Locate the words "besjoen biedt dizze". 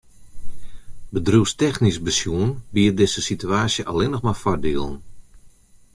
2.07-3.21